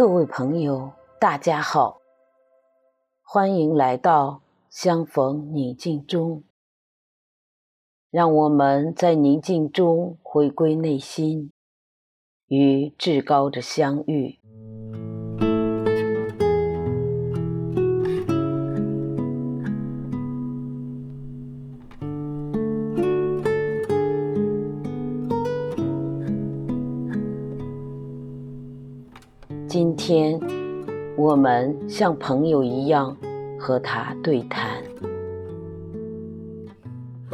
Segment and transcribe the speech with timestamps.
[0.00, 2.00] 各位朋友，大家好，
[3.20, 4.40] 欢迎来到
[4.70, 6.42] 相逢宁静中。
[8.10, 11.52] 让我们在宁静中回归内心，
[12.46, 14.39] 与至高的相遇。
[30.12, 30.40] 天，
[31.16, 33.16] 我们像朋友一样
[33.56, 34.82] 和他对谈，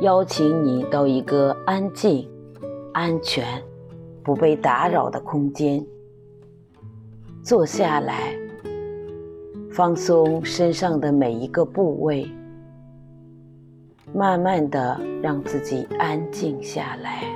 [0.00, 2.26] 邀请你到一个安静、
[2.94, 3.44] 安全、
[4.22, 5.84] 不被打扰的空间，
[7.42, 8.34] 坐下来，
[9.70, 12.26] 放松身上的每一个部位，
[14.14, 17.34] 慢慢的让自己安静下来。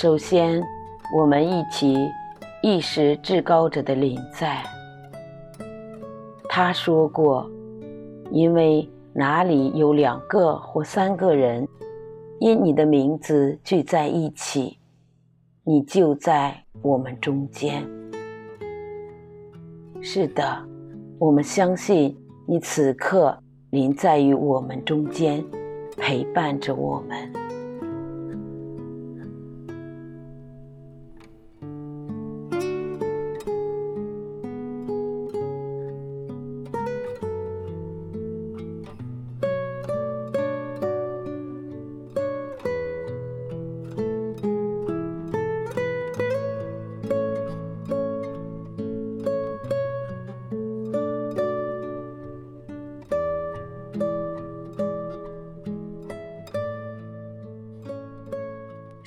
[0.00, 0.62] 首先，
[1.14, 1.94] 我们一起
[2.62, 4.62] 意识至高者的临在。
[6.48, 7.46] 他说过
[8.32, 11.68] ：“因为哪里有两个或三个人，
[12.38, 14.78] 因你的名字聚在一起，
[15.64, 17.86] 你就在我们中间。”
[20.00, 20.66] 是的，
[21.18, 22.16] 我们相信
[22.46, 25.44] 你此刻临在于我们中间，
[25.98, 27.49] 陪伴着我们。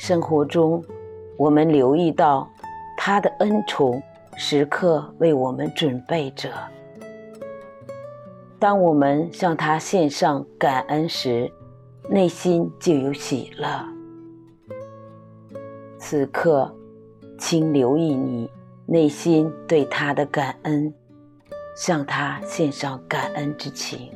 [0.06, 0.84] 生活中，
[1.38, 2.46] 我们留意到
[2.98, 4.04] 他的恩宠
[4.36, 6.50] 时刻为我们准备着。
[8.60, 11.50] 当我们向他献上感恩时，
[12.10, 13.86] 内心就有喜乐。
[15.98, 16.70] 此刻，
[17.40, 18.52] 请留意你
[18.86, 20.94] 内心对他的感恩，
[21.78, 24.12] 向他献上感恩之情。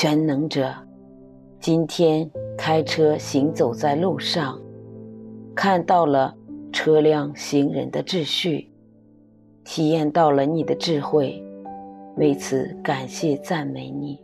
[0.00, 0.72] 全能者，
[1.58, 4.56] 今天开车行走在路上，
[5.56, 6.32] 看到了
[6.72, 8.70] 车辆行人的秩序，
[9.64, 11.42] 体验到了你的智慧，
[12.14, 14.20] 为此感谢赞美你。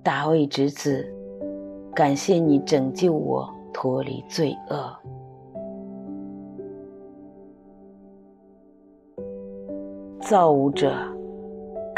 [0.00, 1.04] 大卫之子，
[1.96, 4.96] 感谢你拯救我脱离罪恶。
[10.20, 11.17] 造物者。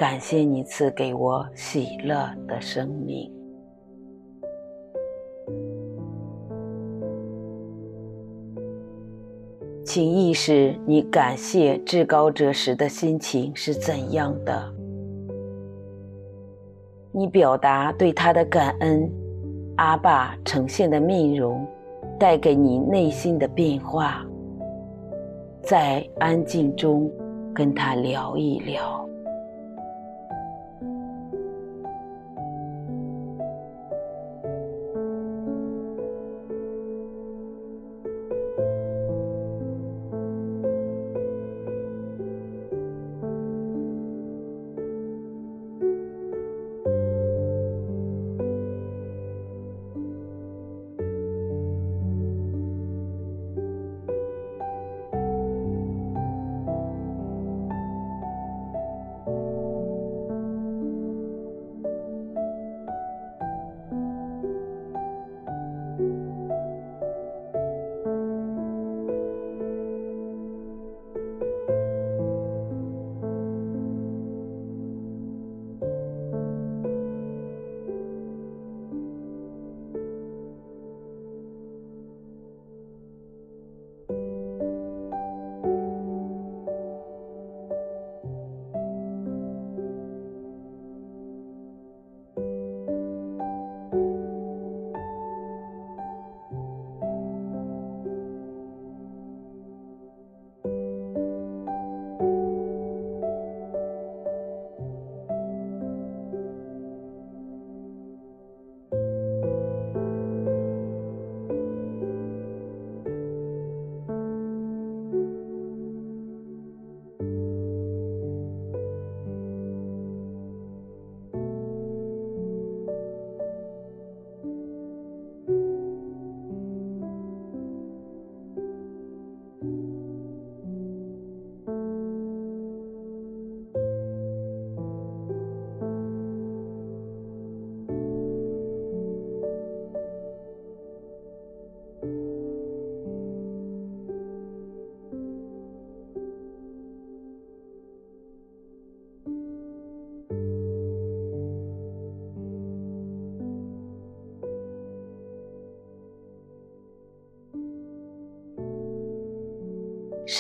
[0.01, 3.31] 感谢你赐给我喜乐的生命，
[9.85, 14.75] 请意识你感谢至高者时的心情是怎样的。
[17.13, 19.07] 你表达对他的感恩，
[19.77, 21.63] 阿爸呈现的面容
[22.19, 24.25] 带给你内心的变化。
[25.63, 27.13] 在安静中
[27.53, 29.07] 跟他聊一聊。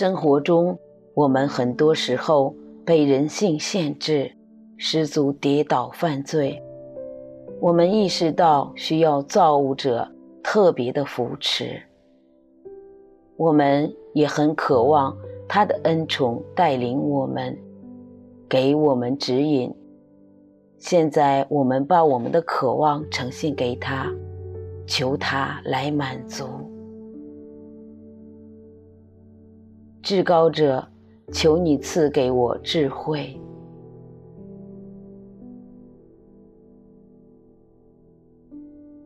[0.00, 0.78] 生活中，
[1.12, 2.54] 我们很多时候
[2.86, 4.32] 被人性限制，
[4.78, 6.58] 失足跌倒犯罪。
[7.60, 10.10] 我们意识到需要造物者
[10.42, 11.78] 特别的扶持，
[13.36, 15.14] 我们也很渴望
[15.46, 17.54] 他的恩宠带领我们，
[18.48, 19.70] 给我们指引。
[20.78, 24.10] 现在，我们把我们的渴望呈现给他，
[24.86, 26.46] 求他来满足。
[30.02, 30.88] 至高者，
[31.32, 33.38] 求你赐给我智慧；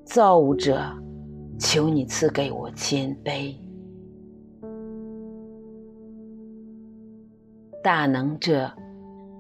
[0.05, 0.81] 造物者，
[1.59, 3.57] 求你赐给我谦卑；
[7.83, 8.71] 大能者，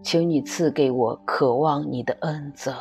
[0.02, 2.74] 求你赐给我渴望你的恩泽。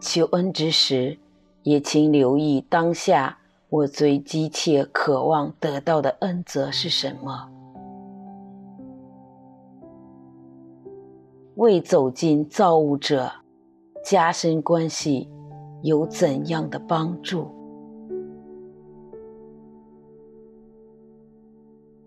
[0.00, 1.18] 求恩之时，
[1.64, 7.50] 也请留意当下我最急切渴望得到的恩泽是什么？
[11.56, 13.30] 为走进造物者、
[14.04, 15.28] 加深关系
[15.82, 17.50] 有怎样的帮助？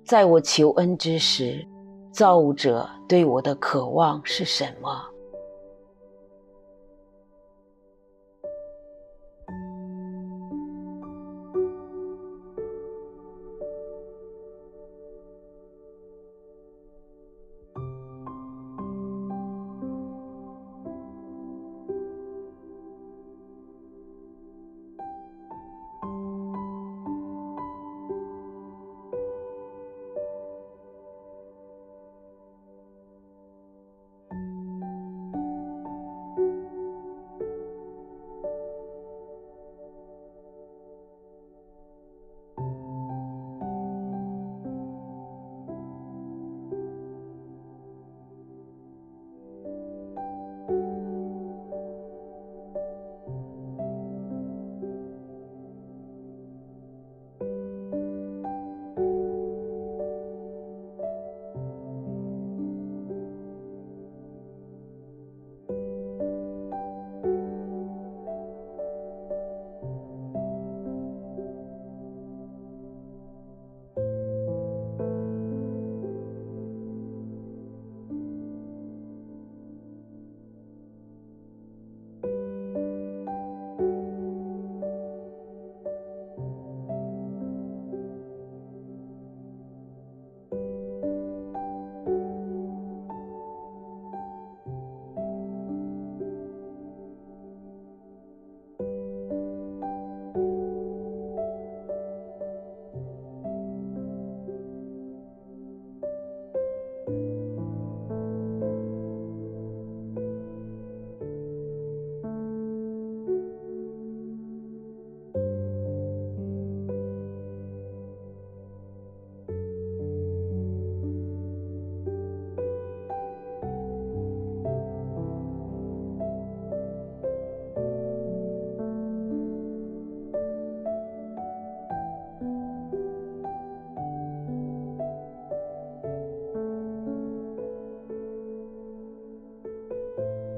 [0.05, 1.67] 在我求恩之时，
[2.11, 4.89] 造物者对我的渴望是什么？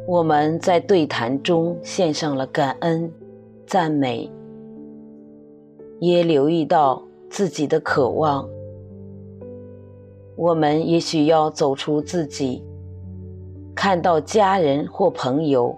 [0.09, 3.13] 我们在对谈中献上了感恩、
[3.67, 4.27] 赞美，
[5.99, 6.99] 也留意到
[7.29, 8.49] 自己的渴望。
[10.35, 12.63] 我们也许要走出自己，
[13.75, 15.77] 看到家人或朋友、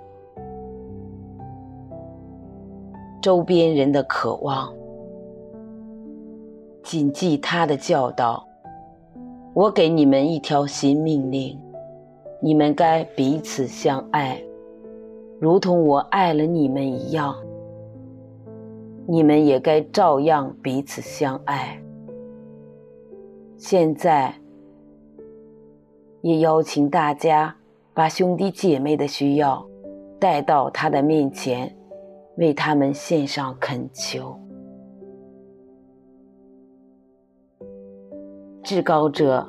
[3.22, 4.74] 周边人的渴望，
[6.84, 8.48] 谨记他的教导。
[9.54, 11.60] 我给你们一条新命令。
[12.44, 14.42] 你们该彼此相爱，
[15.40, 17.36] 如同我爱了你们一样。
[19.08, 21.80] 你们也该照样彼此相爱。
[23.58, 24.34] 现在，
[26.22, 27.56] 也邀请大家
[27.94, 29.64] 把兄弟姐妹的需要
[30.20, 31.72] 带到他的面前，
[32.38, 34.36] 为他们献上恳求。
[38.64, 39.48] 至高者。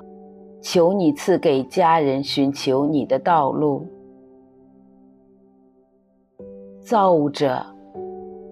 [0.63, 3.85] 求你赐给家人寻求你的道路，
[6.81, 7.67] 造物者，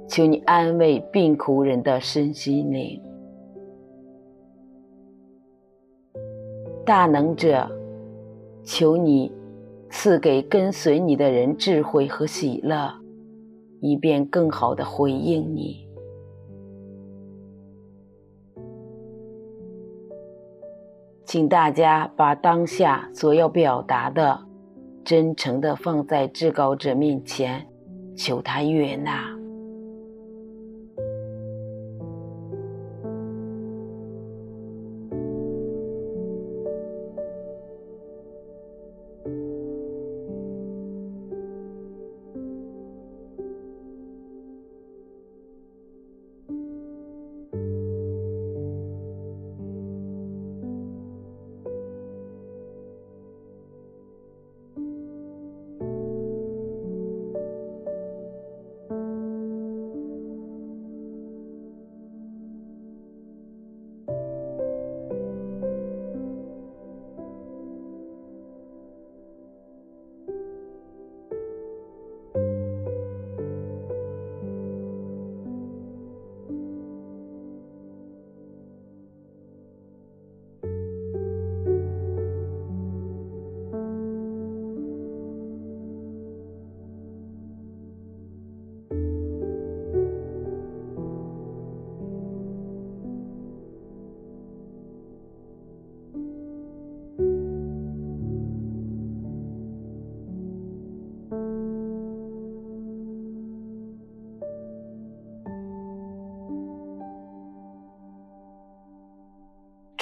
[0.09, 3.01] 求你安慰病苦人的身心灵。
[6.85, 7.71] 大能者，
[8.65, 9.33] 求你
[9.89, 12.93] 赐给跟随你的人智慧和喜乐，
[13.81, 15.87] 以便更好的回应你。
[21.31, 24.37] 请大家把当下所要表达的，
[25.05, 27.65] 真诚的放在至高者面前，
[28.17, 29.40] 求他悦纳。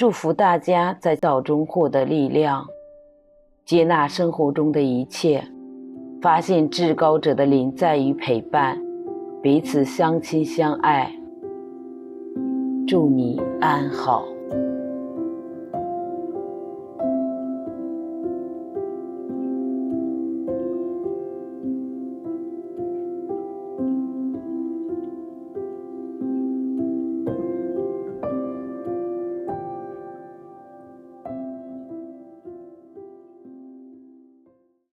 [0.09, 2.65] 祝福大家在道中获得力量，
[3.63, 5.43] 接纳生活中的一切，
[6.19, 8.81] 发现至高者的灵在于陪伴，
[9.43, 11.13] 彼此相亲相爱。
[12.87, 14.25] 祝你安好。